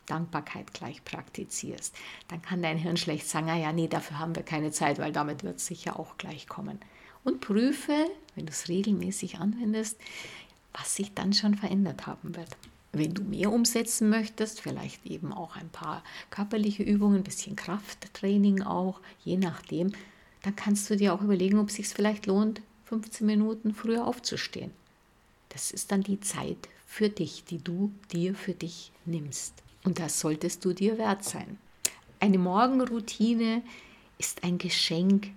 Dankbarkeit 0.05 0.73
gleich 0.73 1.03
praktizierst, 1.05 1.95
dann 2.27 2.41
kann 2.41 2.61
dein 2.61 2.77
Hirn 2.77 2.97
schlecht 2.97 3.27
sagen, 3.27 3.49
ah 3.49 3.57
ja, 3.57 3.71
nee, 3.71 3.87
dafür 3.87 4.19
haben 4.19 4.35
wir 4.35 4.43
keine 4.43 4.71
Zeit, 4.71 4.97
weil 4.99 5.11
damit 5.11 5.43
wird 5.43 5.57
es 5.57 5.67
sicher 5.67 5.99
auch 5.99 6.17
gleich 6.17 6.47
kommen. 6.47 6.79
Und 7.23 7.41
prüfe, 7.41 8.07
wenn 8.35 8.45
du 8.45 8.51
es 8.51 8.69
regelmäßig 8.69 9.39
anwendest, 9.39 9.99
was 10.73 10.95
sich 10.95 11.13
dann 11.13 11.33
schon 11.33 11.55
verändert 11.55 12.07
haben 12.07 12.35
wird. 12.35 12.57
Wenn 12.91 13.13
du 13.13 13.23
mehr 13.23 13.51
umsetzen 13.51 14.09
möchtest, 14.09 14.61
vielleicht 14.61 15.05
eben 15.05 15.31
auch 15.31 15.55
ein 15.55 15.69
paar 15.69 16.03
körperliche 16.31 16.83
Übungen, 16.83 17.17
ein 17.17 17.23
bisschen 17.23 17.55
Krafttraining 17.55 18.63
auch, 18.63 18.99
je 19.23 19.37
nachdem, 19.37 19.91
dann 20.41 20.55
kannst 20.55 20.89
du 20.89 20.95
dir 20.95 21.13
auch 21.13 21.21
überlegen, 21.21 21.59
ob 21.59 21.69
es 21.69 21.75
sich 21.75 21.87
vielleicht 21.87 22.25
lohnt, 22.25 22.61
15 22.85 23.27
Minuten 23.27 23.73
früher 23.73 24.07
aufzustehen. 24.07 24.71
Das 25.49 25.71
ist 25.71 25.91
dann 25.91 26.01
die 26.01 26.19
Zeit 26.19 26.69
für 26.87 27.09
dich, 27.09 27.43
die 27.43 27.63
du 27.63 27.91
dir 28.11 28.33
für 28.33 28.53
dich 28.53 28.91
nimmst. 29.05 29.53
Und 29.83 29.99
das 29.99 30.19
solltest 30.19 30.65
du 30.65 30.73
dir 30.73 30.97
wert 30.97 31.23
sein. 31.23 31.57
Eine 32.19 32.39
Morgenroutine 32.39 33.61
ist 34.17 34.43
ein 34.43 34.57
Geschenk 34.57 35.29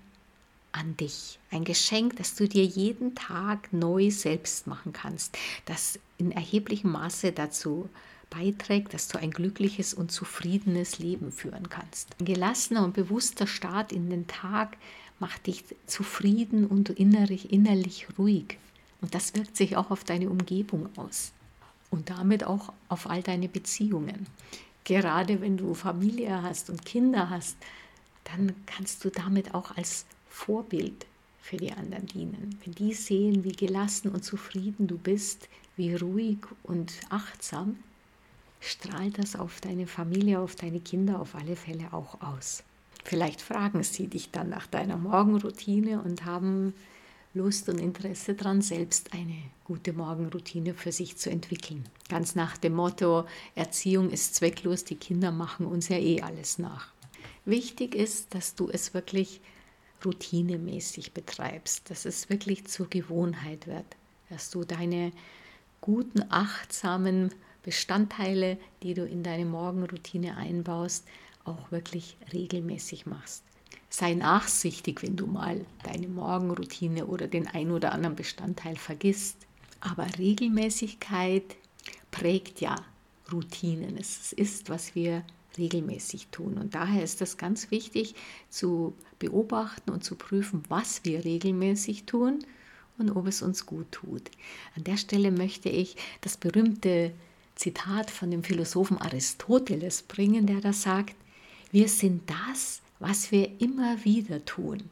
an 0.73 0.97
dich. 0.97 1.39
Ein 1.51 1.65
Geschenk, 1.65 2.17
das 2.17 2.35
du 2.35 2.49
dir 2.49 2.65
jeden 2.65 3.15
Tag 3.15 3.73
neu 3.73 4.11
selbst 4.11 4.67
machen 4.67 4.93
kannst, 4.93 5.37
das 5.67 5.99
in 6.19 6.33
erheblichem 6.33 6.93
Maße 6.93 7.33
dazu 7.33 7.89
beiträgt, 8.31 8.95
dass 8.95 9.09
du 9.09 9.19
ein 9.19 9.31
glückliches 9.31 9.95
und 9.95 10.11
zufriedenes 10.11 10.99
Leben 10.99 11.33
führen 11.33 11.69
kannst. 11.69 12.09
Ein 12.19 12.25
gelassener 12.25 12.85
und 12.85 12.95
bewusster 12.95 13.47
Start 13.47 13.93
in 13.93 14.09
den 14.09 14.27
Tag 14.27 14.77
macht 15.19 15.47
dich 15.47 15.65
zufrieden 15.87 16.67
und 16.67 16.91
innerlich, 16.91 17.53
innerlich 17.53 18.07
ruhig. 18.19 18.59
Und 19.01 19.15
das 19.15 19.35
wirkt 19.35 19.57
sich 19.57 19.77
auch 19.77 19.91
auf 19.91 20.05
deine 20.05 20.31
Umgebung 20.31 20.89
aus 20.97 21.33
und 21.91 22.09
damit 22.11 22.45
auch 22.45 22.73
auf 22.89 23.09
all 23.09 23.23
deine 23.23 23.49
Beziehungen. 23.49 24.27
Gerade 24.85 25.41
wenn 25.41 25.57
du 25.57 25.75
Familie 25.75 26.43
hast 26.43 26.71
und 26.71 26.85
Kinder 26.85 27.31
hast, 27.31 27.57
dann 28.25 28.55
kannst 28.67 29.05
du 29.05 29.11
damit 29.11 29.55
auch 29.55 29.77
als 29.77 30.07
Vorbild 30.33 31.07
für 31.41 31.59
die 31.59 31.73
anderen 31.73 32.07
dienen. 32.07 32.59
Wenn 32.65 32.75
die 32.75 32.95
sehen, 32.95 33.45
wie 33.45 33.53
gelassen 33.53 34.11
und 34.11 34.25
zufrieden 34.25 34.87
du 34.87 34.97
bist, 34.97 35.49
wie 35.77 35.95
ruhig 35.95 36.39
und 36.63 36.93
achtsam, 37.11 37.77
strahlt 38.59 39.19
das 39.19 39.37
auf 39.37 39.61
deine 39.61 39.87
Familie, 39.87 40.41
auf 40.41 40.57
deine 40.57 40.81
Kinder 40.81 41.21
auf 41.21 41.35
alle 41.35 41.55
Fälle 41.55 41.93
auch 41.93 42.21
aus. 42.23 42.65
Vielleicht 43.05 43.43
fragen 43.43 43.83
sie 43.83 44.07
dich 44.07 44.31
dann 44.31 44.49
nach 44.49 44.67
deiner 44.67 44.97
Morgenroutine 44.97 46.01
und 46.01 46.25
haben 46.25 46.73
Lust 47.35 47.69
und 47.69 47.79
Interesse 47.79 48.35
daran, 48.35 48.63
selbst 48.63 49.13
eine 49.13 49.37
gute 49.65 49.93
Morgenroutine 49.93 50.75
für 50.75 50.93
sich 50.93 51.17
zu 51.19 51.31
entwickeln. 51.31 51.85
Ganz 52.09 52.35
nach 52.35 52.57
dem 52.57 52.75
Motto, 52.75 53.25
Erziehung 53.55 54.11
ist 54.11 54.35
zwecklos, 54.35 54.85
die 54.85 54.97
Kinder 54.97 55.31
machen 55.31 55.67
uns 55.67 55.89
ja 55.89 55.99
eh 55.99 56.21
alles 56.23 56.59
nach. 56.59 56.89
Wichtig 57.45 57.95
ist, 57.95 58.35
dass 58.35 58.55
du 58.55 58.69
es 58.69 58.95
wirklich 58.95 59.41
routinemäßig 60.05 61.13
betreibst, 61.13 61.91
dass 61.91 62.05
es 62.05 62.29
wirklich 62.29 62.67
zur 62.67 62.89
Gewohnheit 62.89 63.67
wird, 63.67 63.87
dass 64.31 64.51
du 64.51 64.65
deine 64.65 65.13
guten, 65.81 66.25
achtsamen 66.31 67.33
Bestandteile, 67.63 68.59
die 68.83 68.95
du 68.95 69.05
in 69.05 69.23
deine 69.23 69.45
Morgenroutine 69.45 70.37
einbaust, 70.37 71.07
auch 71.45 71.71
wirklich 71.71 72.17
regelmäßig 72.33 73.07
machst. 73.07 73.45
Sei 73.89 74.15
nachsichtig, 74.15 75.03
wenn 75.03 75.17
du 75.17 75.27
mal 75.27 75.65
deine 75.85 76.09
Morgenroutine 76.09 77.07
oder 77.07 77.29
den 77.29 77.47
ein 77.47 77.71
oder 77.71 77.93
anderen 77.93 78.17
Bestandteil 78.17 78.77
vergisst. 78.77 79.37
Aber 79.81 80.07
Regelmäßigkeit 80.19 81.57
prägt 82.11 82.61
ja 82.61 82.77
Routinen. 83.31 83.97
Es 83.99 84.33
ist, 84.33 84.71
was 84.71 84.95
wir 84.95 85.25
regelmäßig 85.59 86.29
tun. 86.29 86.59
Und 86.59 86.75
daher 86.75 87.03
ist 87.03 87.21
es 87.23 87.37
ganz 87.37 87.71
wichtig 87.71 88.15
zu 88.49 88.95
beobachten 89.19 89.91
und 89.91 90.05
zu 90.05 90.17
prüfen, 90.17 90.63
was 90.69 91.05
wir 91.05 91.25
regelmäßig 91.25 92.05
tun 92.05 92.45
und 92.99 93.11
ob 93.11 93.27
es 93.27 93.43
uns 93.43 93.67
gut 93.67 93.91
tut. 93.93 94.31
An 94.77 94.85
der 94.85 94.97
Stelle 94.97 95.31
möchte 95.31 95.69
ich 95.69 95.97
das 96.21 96.37
berühmte 96.37 97.13
Zitat 97.55 98.11
von 98.11 98.31
dem 98.31 98.45
Philosophen 98.45 98.99
Aristoteles 98.99 100.03
bringen, 100.03 100.47
der 100.47 100.61
da 100.61 100.73
sagt, 100.73 101.15
wir 101.71 101.89
sind 101.89 102.29
das, 102.29 102.81
was 102.99 103.33
wir 103.33 103.61
immer 103.61 104.05
wieder 104.05 104.45
tun. 104.45 104.83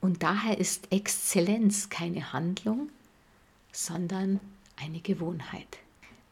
Und 0.00 0.22
daher 0.22 0.58
ist 0.58 0.90
Exzellenz 0.90 1.88
keine 1.88 2.32
Handlung, 2.32 2.88
sondern 3.70 4.40
eine 4.76 5.00
Gewohnheit. 5.00 5.78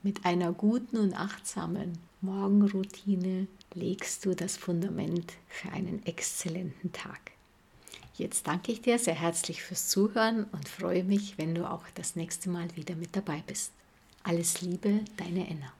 Mit 0.02 0.24
einer 0.24 0.52
guten 0.52 0.96
und 0.96 1.14
achtsamen 1.14 1.98
Morgenroutine 2.22 3.46
legst 3.74 4.26
du 4.26 4.34
das 4.34 4.56
Fundament 4.56 5.32
für 5.48 5.70
einen 5.72 6.04
exzellenten 6.04 6.92
Tag. 6.92 7.32
Jetzt 8.14 8.46
danke 8.46 8.72
ich 8.72 8.82
dir 8.82 8.98
sehr 8.98 9.14
herzlich 9.14 9.62
fürs 9.62 9.88
Zuhören 9.88 10.44
und 10.52 10.68
freue 10.68 11.04
mich, 11.04 11.38
wenn 11.38 11.54
du 11.54 11.70
auch 11.70 11.84
das 11.94 12.16
nächste 12.16 12.50
Mal 12.50 12.76
wieder 12.76 12.94
mit 12.94 13.16
dabei 13.16 13.42
bist. 13.46 13.72
Alles 14.22 14.60
Liebe, 14.60 15.00
deine 15.16 15.48
Enna. 15.48 15.72